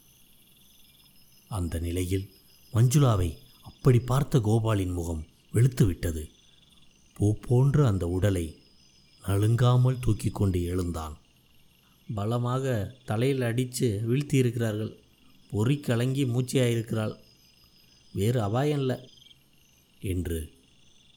அந்த 1.48 1.80
நிலையில் 1.80 2.30
மஞ்சுளாவை 2.74 3.38
அப்படி 3.62 4.00
பார்த்த 4.00 4.40
கோபாலின் 4.40 4.94
முகம் 4.94 5.26
வெளுத்துவிட்டது. 5.54 6.24
பூ 7.14 7.36
போன்ற 7.48 7.88
அந்த 7.88 8.08
உடலை 8.08 8.46
நழுங்காமல் 9.24 10.00
தூக்கி 10.00 10.30
கொண்டு 10.30 10.64
எழுந்தான். 10.64 11.18
பலமாக 12.16 12.96
தலையில் 13.06 13.42
அடித்து 13.42 14.02
வீழ்த்தியிருக்கிறார்கள். 14.08 14.94
பொறி 15.52 15.78
கலங்கி 15.80 16.24
மூச்சையாயிருக்கிறாள். 16.26 17.16
வேறு 18.14 18.42
அபாயம் 18.42 18.80
இல்லை 18.80 19.10
என்று 20.02 20.52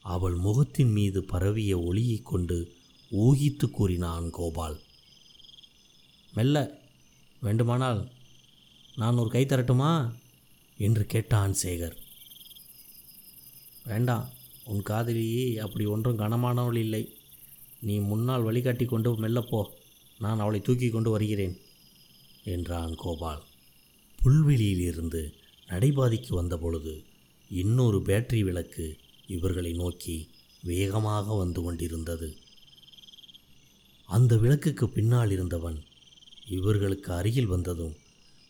அவள் 0.02 0.34
முகத்தின் 0.34 0.92
மீது 0.92 1.24
பரவிய 1.24 1.78
ஒளியைக் 1.78 2.26
கொண்டு 2.26 2.74
ஊகித்து 3.12 3.70
கூறினான் 3.70 4.30
கோபால். 4.30 4.80
மெல்ல 6.34 6.78
வேண்டுமானால் 7.40 8.08
நான் 8.96 9.16
ஒரு 9.16 9.30
கை 9.30 9.44
தரட்டுமா? 9.44 10.12
என்று 10.78 11.06
கேட்டான் 11.06 11.56
சேகர். 11.62 11.96
வேண்டாம் 13.84 14.28
உன் 14.64 14.82
காதலி 14.82 15.58
அப்படி 15.58 15.84
ஒன்றும் 15.84 16.18
கனமானவள் 16.18 16.76
இல்லை. 16.76 17.16
நீ 17.80 17.98
முன்னால் 17.98 18.42
வழிகாட்டி 18.42 18.84
கொண்டு 18.84 19.28
மெல்லப்போ 19.28 19.64
நான் 20.18 20.38
அவளை 20.38 20.60
தூக்கி 20.60 20.88
கொண்டு 20.88 21.10
வருகிறேன் 21.10 21.58
என்றான் 22.44 22.94
கோபால். 22.94 23.42
புல்வெளியிலிருந்து 24.24 25.32
நடைபாதைக்கு 25.68 26.32
வந்தபொழுது 26.34 26.94
இன்னொரு 27.50 27.98
பேட்டரி 27.98 28.40
விளக்கு 28.40 28.86
இவர்களை 29.26 29.72
நோக்கி 29.72 30.16
வேகமாக 30.62 31.36
வந்து 31.36 31.62
கொண்டிருந்தது. 31.62 32.28
அந்த 34.08 34.32
விளக்குக்கு 34.36 34.88
பின்னால் 34.88 35.30
இருந்தவன் 35.30 35.78
இவர்களுக்கு 36.46 37.12
அருகில் 37.12 37.46
வந்ததும் 37.46 37.94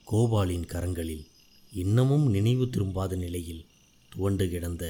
கோபாலின் 0.07 0.67
கரங்களில் 0.67 1.25
இன்னமும் 1.73 2.27
நினைவு 2.27 2.65
திரும்பாத 2.65 3.17
நிலையில் 3.17 3.65
துவண்டு 4.13 4.49
கிடந்த 4.49 4.85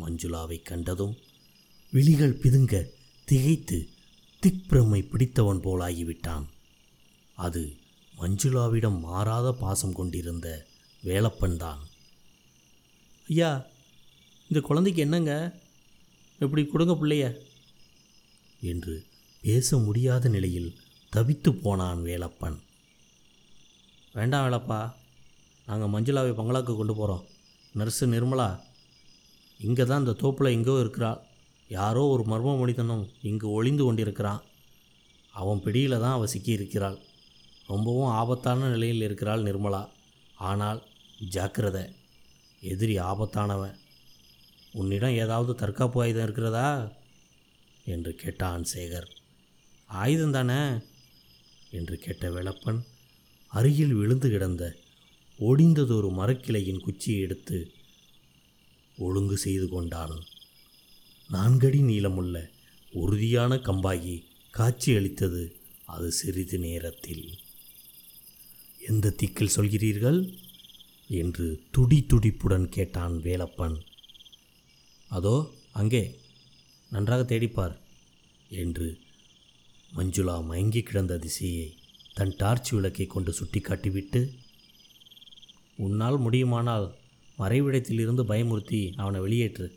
மஞ்சுளாவை 0.00 0.58
கண்டதும் 0.62 1.14
விழிகள் 1.92 2.38
பிதுங்க 2.42 2.74
திகைத்து 3.28 3.78
திக்பிரமை 4.42 5.00
பிடித்தவன் 5.08 5.60
போலாகிவிட்டான். 5.60 6.46
அது 7.38 7.62
மஞ்சுளாவிடம் 8.18 8.98
மாறாத 8.98 9.52
பாசம் 9.52 9.92
கொண்டிருந்த 9.92 10.48
வேலப்பன்தான் 11.06 11.80
ஐயா 13.28 13.50
இந்த 14.50 14.60
குழந்தைக்கு 14.60 15.00
என்னங்க? 15.00 15.32
இப்படி 16.40 16.62
கொடுங்க 16.66 16.94
பிள்ளைய? 16.94 17.24
என்று 18.70 18.94
பேச 19.42 19.76
முடியாத 19.76 20.28
நிலையில் 20.28 20.70
தவித்து 21.12 21.50
போனான் 21.52 22.02
வேலப்பன். 22.02 22.56
வேண்டாம் 24.14 24.44
வேலப்பா 24.46 24.80
நாங்கள் 25.66 25.92
மஞ்சுளாவை 25.94 26.32
பங்களாக்கு 26.38 26.76
கொண்டு 26.76 26.94
போகிறோம் 26.94 27.24
நர்ஸு 27.78 28.06
நிர்மலா 28.14 28.48
இங்கே 29.60 29.84
தான் 29.84 29.98
இந்த 29.98 30.12
தோப்பில் 30.12 30.54
எங்கோ 30.56 30.80
இருக்கிறாள் 30.80 31.20
யாரோ 31.68 32.02
ஒரு 32.06 32.22
மர்ம 32.22 32.58
மனிதனும் 32.58 33.04
இங்கு 33.22 33.46
ஒளிந்து 33.50 33.84
கொண்டிருக்கிறான். 33.84 34.42
அவன் 35.32 35.62
பிடியில் 35.62 36.02
தான் 36.02 36.16
அவள் 36.16 36.32
சிக்கி 36.34 36.52
இருக்கிறாள். 36.52 36.98
ரொம்பவும் 37.66 38.14
ஆபத்தான 38.20 38.68
நிலையில் 38.68 39.02
இருக்கிறாள் 39.02 39.42
நிர்மலா. 39.42 39.82
ஆனால் 40.50 40.80
ஜாக்கிரதை. 41.18 41.84
எதிரி 42.60 42.98
ஆபத்தானவன். 42.98 43.74
உன்னிடம் 44.72 45.14
ஏதாவது 45.14 45.54
தற்காப்பு 45.54 46.02
ஆயுதம் 46.02 46.22
இருக்கிறதா? 46.22 46.92
என்று 47.84 48.14
கேட்டான் 48.14 48.66
சேகர். 48.74 49.06
ஆயுதம் 49.86 50.32
தானே? 50.32 50.78
என்று 51.70 51.98
கேட்ட 51.98 52.28
வெளப்பன் 52.28 52.84
அருகில் 53.46 53.94
விழுந்து 53.94 54.30
கிடந்த 54.30 54.76
ஒடிந்ததொரு 55.38 56.10
மரக்கிளையின் 56.10 56.80
குச்சியை 56.80 57.20
எடுத்து 57.20 57.70
ஒழுங்கு 58.98 59.36
செய்து 59.36 59.68
கொண்டான். 59.68 60.24
நான்கடி 61.32 61.80
நீளமுள்ள 61.80 62.50
உறுதியான 62.92 63.54
கம்பாகி 63.54 64.24
காட்சியளித்தது 64.50 65.56
அது 65.84 66.12
சிறிது 66.12 66.58
நேரத்தில். 66.58 67.38
எந்த 68.88 69.10
திக்கில் 69.10 69.54
சொல்கிறீர்கள்? 69.56 70.38
என்று 71.08 71.62
துடி 71.70 72.06
துடிப்புடன் 72.08 72.68
கேட்டான் 72.68 73.12
வேலப்பன். 73.12 73.76
அதோ 75.08 75.50
அங்கே 75.72 76.20
நன்றாக 76.90 77.34
தேடிப்பார் 77.34 77.76
என்று 78.48 78.98
மஞ்சுளா 79.96 80.44
மயங்கி 80.44 80.82
கிடந்த 80.82 81.18
திசையை 81.18 81.74
தன் 82.14 82.34
டார்ச் 82.36 82.70
விளக்கை 82.70 83.06
கொண்டு 83.06 83.32
சுட்டி 83.32 83.60
காட்டிவிட்டு 83.60 84.30
உன்னால் 85.76 86.18
முடியுமானால் 86.18 86.94
மறைவிடத்திலிருந்து 87.38 88.22
பயமுறுத்தி 88.24 88.92
அவனை 88.96 89.20
வெளியேற்று. 89.20 89.72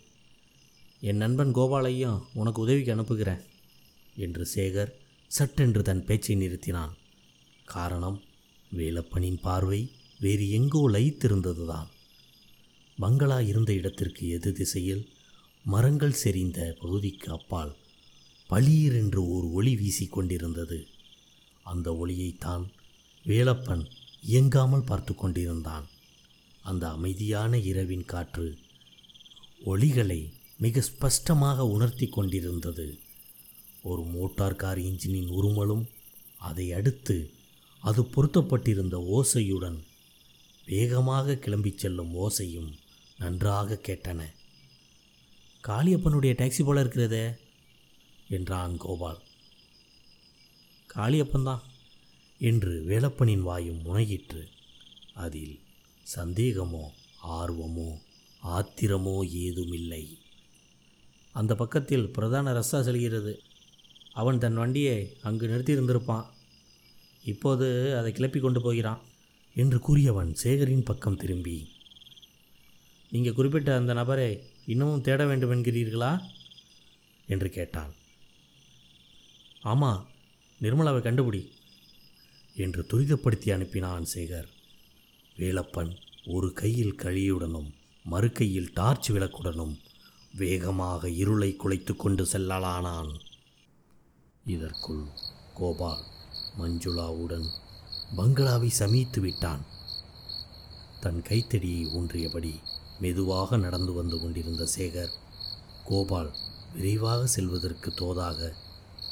என் 1.01 1.17
நண்பன் 1.17 1.51
கோபாலையும் 1.51 2.23
உனக்கு 2.33 2.61
உதவிக்கு 2.61 2.91
அனுப்புகிறேன் 2.91 3.43
என்று 4.15 4.47
சேகர் 4.55 4.91
சட்டென்று 5.27 5.81
தன் 5.81 6.05
பேச்சை 6.05 6.35
நிறுத்தினான். 6.35 6.93
காரணம் 7.65 8.21
வேலப்பனின் 8.77 9.41
பார்வை. 9.41 9.91
வேறு 10.19 10.49
எங்கோ 10.49 10.89
லயித்திருந்ததுதான். 10.89 11.89
பங்களா 12.97 13.41
இருந்த 13.41 13.73
இடத்திற்கு 13.73 14.29
எது 14.29 14.51
திசையில் 14.51 15.03
மரங்கள் 15.65 16.19
செறிந்த 16.23 16.59
பகுதிக்கு 16.79 17.31
அப்பால் 17.31 17.73
பளீர் 18.49 18.95
என்று 18.95 19.21
ஓர் 19.27 19.43
ஒளி 19.43 19.73
வீசிக்கொண்டிருந்தது 19.75 20.79
அந்த 21.63 21.87
ஒளியைத்தான் 21.91 22.65
வேலப்பன் 23.25 23.83
இயங்காமல் 24.21 24.83
பார்த்து 24.83 25.15
கொண்டிருந்தான். 25.15 25.85
அந்த 26.63 26.89
அமைதியான 26.89 27.57
இரவின் 27.57 28.05
காற்று 28.05 28.57
ஒளிகளை 29.63 30.29
மிக 30.57 30.81
ஸ்பஷ்டமாக 30.81 31.67
உணர்த்தி 31.67 32.07
கொண்டிருந்தது. 32.07 32.87
ஒரு 33.83 34.01
மோட்டார் 34.01 34.55
கார் 34.55 34.79
இன்ஜினின் 34.79 35.29
உருமலும் 35.29 35.85
அதை 36.37 36.65
அடுத்து 36.71 37.17
அது 37.83 38.01
பொருத்தப்பட்டிருந்த 38.01 38.95
ஓசையுடன் 39.15 39.77
வேகமாக 40.67 41.33
கிளம்பிச் 41.33 41.75
செல்லும் 41.75 42.13
ஓசையும் 42.15 42.71
நன்றாக 43.19 43.79
கேட்டன. 43.87 44.21
காளியப்பனுடைய 45.67 46.33
டாக்ஸி 46.33 46.63
போல 46.65 46.79
இருக்கிறதே 46.79 47.25
என்றான் 48.29 48.77
கோபால். 48.77 49.21
காளியப்பன்தான் 50.95 51.63
என்று 52.39 52.83
வேலப்பனின் 52.87 53.41
வாயும் 53.41 53.81
முனையிற்று. 53.85 54.43
அதில் 55.13 55.59
சந்தேகமோ 56.15 56.83
ஆர்வமோ 57.27 57.89
ஆத்திரமோ 58.43 59.15
ஏதுமில்லை. 59.29 60.17
அந்த 61.31 61.55
பக்கத்தில் 61.55 62.09
பிரதான 62.09 62.53
ரஸ்தா 62.53 62.79
செல்கிறது. 62.81 63.41
அவன் 64.13 64.39
தன் 64.39 64.55
வண்டியை 64.55 65.17
அங்கு 65.21 65.47
நிறுத்தியிருந்திருப்பான். 65.47 66.25
இப்போது 67.25 67.97
அதை 67.97 68.11
கிளப்பி 68.11 68.39
கொண்டு 68.39 68.61
போகிறான். 68.61 69.01
என்று 69.57 69.79
கூறியவன் 69.79 70.33
சேகரின் 70.33 70.83
பக்கம் 70.83 71.17
திரும்பி. 71.17 71.69
நீங்கள் 73.11 73.33
குறிப்பிட்ட 73.33 73.75
அந்த 73.75 73.93
நபரை 73.93 74.43
இன்னமும் 74.65 75.01
தேட 75.01 75.25
வேண்டும் 75.25 75.51
என்கிறீர்களா? 75.51 76.21
என்று 77.27 77.49
கேட்டான். 77.49 77.93
ஆமாம் 79.61 80.07
நிர்மலாவை 80.61 81.01
கண்டுபிடி 81.01 81.49
என்று 82.55 82.85
துரிதப்படுத்தி 82.89 83.51
அனுப்பினான் 83.55 84.05
சேகர். 84.13 84.47
வேலப்பன் 85.37 85.97
ஒரு 86.25 86.53
கையில் 86.53 86.95
கழியுடனும் 86.95 87.73
மறு 88.03 88.31
கையில் 88.31 88.73
டார்ச் 88.73 89.11
விளக்குடனும் 89.11 89.77
வேகமாக 90.33 91.09
இருளை 91.09 91.55
குலைத்து 91.55 91.95
கொண்டு 91.95 92.23
செல்லலானான். 92.23 93.19
இதற்குள் 94.45 95.03
கோபால் 95.53 96.03
மஞ்சுளாவுடன் 96.59 97.47
பங்களாவை 98.15 98.69
சமீத்து 98.79 99.19
விட்டான். 99.19 99.65
தன் 100.99 101.21
கைத்தடியை 101.21 101.85
ஊன்றியபடி 101.85 102.53
மெதுவாக 102.99 103.57
நடந்து 103.57 103.93
வந்து 103.93 104.19
கொண்டிருந்த 104.19 104.67
சேகர் 104.77 105.11
கோபால் 105.83 106.31
விரைவாக 106.73 107.25
செல்வதற்கு 107.25 107.91
தோதாக 107.91 108.51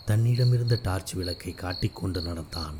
தன்னிடமிருந்த 0.05 0.79
டார்ச் 0.81 1.13
விளக்கை 1.13 1.53
காட்டிக்கொண்டு 1.53 2.21
நடந்தான். 2.21 2.75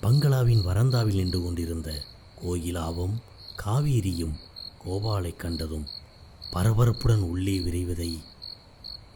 பங்களாவின் 0.00 0.66
வரந்தாவில் 0.66 1.14
நின்று 1.14 1.42
கொண்டிருந்த 1.42 2.02
கோயிலாவும் 2.42 3.14
காவேரியும் 3.64 4.34
கோபாலை 4.84 5.36
கண்டதும் 5.36 5.86
பரபரப்புடன் 6.52 7.20
உள்ளே 7.20 7.60
விரைவதை 7.60 8.22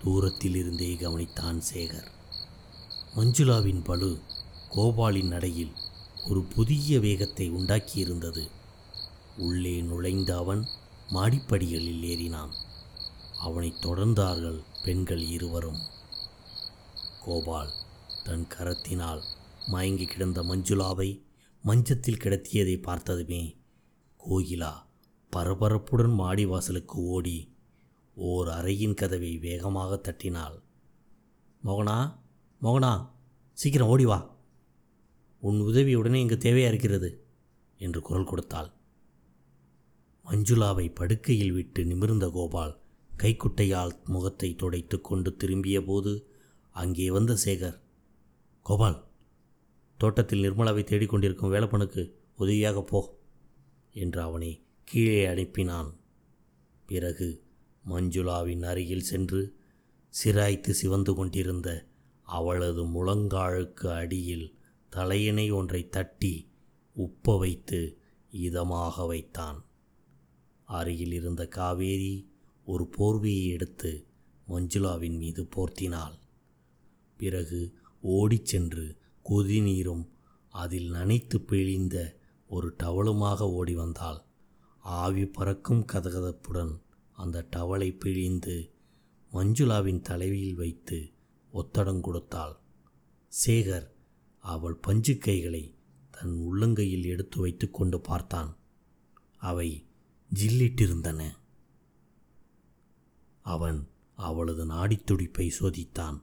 தூரத்தில் 0.05 0.55
இருந்தே 0.55 0.95
கவனித்தான் 0.95 1.63
சேகர். 1.75 2.11
மஞ்சுளாவின் 3.17 3.85
பழு 3.85 4.21
கோபாலின் 4.71 5.29
நடையில் 5.29 5.73
ஒரு 6.29 6.43
புதிய 6.43 7.01
வேகத்தை 7.01 7.51
உண்டாக்கியிருந்தது. 7.51 8.49
உள்ளே 9.37 9.81
நுழைந்த 9.81 10.37
அவன் 10.37 10.65
மாடிப்படிகளில் 11.11 12.03
ஏறினான். 12.03 12.53
அவனைத் 13.41 13.85
தொடர்ந்தார்கள் 13.85 14.63
பெண்கள் 14.85 15.21
இருவரும். 15.21 15.79
கோபால் 17.25 17.71
தன் 18.25 18.47
கரத்தினால் 18.59 19.21
மயங்கி 19.67 20.05
கிடந்த 20.05 20.43
மஞ்சுளாவை 20.43 21.23
மஞ்சத்தில் 21.63 22.17
கிடத்தியதை 22.17 22.83
பார்த்ததுமே 22.83 23.57
கோகிலா 24.31 24.73
பரபரப்புடன் 25.37 26.15
மாடி 26.15 26.45
வாசலுக்கு 26.45 26.99
ஓடி 26.99 27.57
ஓர் 28.15 28.49
அறையின் 28.49 28.95
கதவை 28.95 29.39
வேகமாக 29.39 29.97
தட்டினாள். 29.97 30.63
மோகனா 31.65 32.19
மோகனா 32.63 33.09
சீக்கிரம் 33.53 33.89
ஓடி 33.89 34.05
வா. 34.05 34.39
உன் 35.43 35.61
உதவி 35.61 35.95
உடனே 35.95 36.21
இங்கு 36.21 36.35
தேவையாக 36.35 36.69
இருக்கிறது? 36.69 37.25
என்று 37.79 38.01
குரல் 38.01 38.25
கொடுத்தாள். 38.25 38.71
மஞ்சுளாவை 40.27 40.95
படுக்கையில் 40.95 41.53
விட்டு 41.53 41.85
நிமிர்ந்த 41.85 42.31
கோபால் 42.31 42.79
கைக்குட்டையால் 43.17 43.95
முகத்தை 44.05 44.55
துடைத்து 44.55 45.01
கொண்டு 45.01 45.37
திரும்பிய 45.37 45.85
போது 45.85 46.13
அங்கே 46.71 47.11
வந்த 47.11 47.37
சேகர் 47.45 47.79
கோபால் 48.63 49.05
தோட்டத்தில் 49.97 50.43
நிர்மலாவை 50.43 50.83
தேடிக்கொண்டிருக்கும் 50.85 51.53
வேலப்பனுக்கு 51.53 52.13
உதவியாக 52.37 52.83
போ 52.83 53.19
என்று 53.93 54.21
அவனை 54.21 54.63
கீழே 54.85 55.27
அனுப்பினான். 55.27 55.91
பிறகு 56.87 57.43
மஞ்சுளாவின் 57.89 58.63
அருகில் 58.63 59.09
சென்று 59.11 59.57
சிராய்த்து 60.15 60.71
சிவந்து 60.71 61.15
கொண்டிருந்த 61.15 61.69
அவளது 62.23 62.85
முழங்காலுக்கு 62.85 63.87
அடியில் 63.87 64.47
தலையினை 64.93 65.53
ஒன்றை 65.53 65.89
தட்டி 65.89 66.49
உப்ப 66.97 67.39
வைத்து 67.39 67.99
இதமாக 68.33 69.07
வைத்தான். 69.07 69.65
அருகில் 70.65 71.13
இருந்த 71.13 71.47
காவேரி 71.47 72.29
ஒரு 72.65 72.91
போர்வையை 72.99 73.49
எடுத்து 73.49 74.07
மஞ்சுளாவின் 74.49 75.17
மீது 75.17 75.49
போர்த்தினாள். 75.57 76.19
பிறகு 77.17 77.79
ஓடிச் 78.01 78.47
சென்று 78.47 78.97
கொதிநீரும் 79.25 80.09
அதில் 80.49 80.93
நனைத்து 80.93 81.37
பிழிந்த 81.37 82.17
ஒரு 82.49 82.75
டவலுமாக 82.83 83.39
ஓடி 83.39 83.75
வந்தாள். 83.75 84.23
ஆவி 84.79 85.27
பறக்கும் 85.27 85.87
கதகதப்புடன் 85.93 86.81
அந்த 87.13 87.47
டவலை 87.57 87.99
பிழிந்து 87.99 88.71
மஞ்சுளாவின் 89.33 90.01
தலைவியில் 90.01 90.55
வைத்து 90.55 91.11
ஒத்தடம் 91.53 92.01
கொடுத்தாள். 92.01 92.57
சேகர் 93.47 93.91
அவள் 94.41 94.75
பஞ்சு 94.75 95.19
கைகளை 95.19 95.75
தன் 96.11 96.49
உள்ளங்கையில் 96.53 97.05
எடுத்து 97.05 97.41
வைத்து 97.41 97.71
கொண்டு 97.71 98.01
பார்த்தான். 98.01 98.57
அவை 99.37 99.85
ஜில்லிட்டிருந்தன. 100.35 101.31
அவன் 103.43 103.89
அவளது 104.15 104.67
நாடித்துடிப்பை 104.67 105.51
சோதித்தான். 105.61 106.21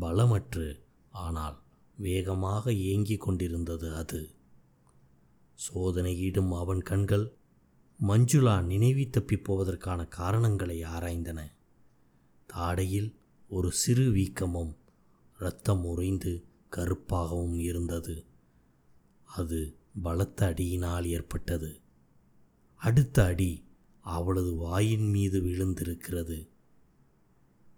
பலமற்று 0.00 0.80
ஆனால் 1.10 1.62
வேகமாக 1.98 2.72
இயங்கிக் 2.72 3.20
கொண்டிருந்தது 3.20 3.94
அது. 3.94 4.30
சோதனையிடும் 5.68 6.58
அவன் 6.58 6.82
கண்கள் 6.82 7.32
மஞ்சுளா 8.08 8.62
நினைவி 8.62 9.10
தப்பிப் 9.10 9.44
போவதற்கான 9.44 10.08
காரணங்களை 10.08 10.82
ஆராய்ந்தன. 10.82 11.52
தாடையில் 12.52 13.14
ஒரு 13.48 13.72
சிறு 13.72 14.10
வீக்கமும் 14.10 14.76
இரத்தம் 15.38 15.84
உறைந்து 15.84 16.44
கருப்பாகவும் 16.76 17.56
இருந்தது. 17.58 18.24
அது 19.24 19.76
பலத்த 20.02 20.46
அடியினால் 20.46 21.06
ஏற்பட்டது. 21.06 21.80
அடுத்த 22.74 23.24
அடி 23.24 23.64
அவளது 24.00 24.54
வாயின் 24.54 25.08
மீது 25.10 25.40
விழுந்திருக்கிறது. 25.40 26.48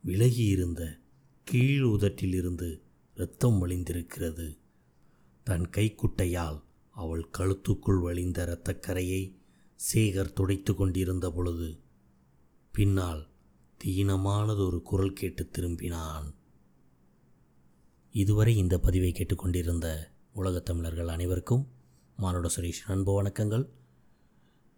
விலகியிருந்த 0.05 0.99
கீழ் 1.45 1.83
உதட்டிலிருந்து 1.83 2.81
இரத்தம் 3.15 3.67
வழிந்திருக்கிறது. 3.67 4.59
தன் 5.45 5.71
கைக்குட்டையால் 5.71 6.63
அவள் 6.91 7.29
கழுத்துக்குள் 7.39 8.01
வழிந்த 8.01 8.45
இரத்தக்கரையை 8.45 9.35
சேகர் 9.93 10.33
துடைத்து 10.33 10.75
கொண்டிருந்த 10.75 11.31
பொழுது 11.31 11.81
பின்னால் 12.73 13.27
தீனமானதொரு 13.85 14.83
குரல் 14.83 15.13
கேட்டு 15.13 15.51
திரும்பினான். 15.53 16.36
இதுவரை 18.17 18.57
இந்த 18.57 18.79
பதிவை 18.79 19.13
கேட்டுக்கொண்டிருந்த 19.13 20.11
உலகத் 20.33 20.65
தமிழர்கள் 20.65 21.09
அனைவருக்கும் 21.09 21.69
மானுட 22.17 22.49
சுரேஷ் 22.57 22.83
அன்பு 22.87 23.23
வணக்கங்கள். 23.23 23.69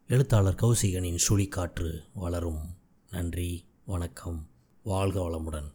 எழுத்தாளர் 0.09 0.55
கௌசிகனின் 0.55 1.19
சுழிக்காற்று 1.29 2.01
வளரும். 2.15 2.77
நன்றி 3.11 3.65
வணக்கம். 3.85 4.49
வாழ்க 4.83 5.21
வளமுடன். 5.21 5.73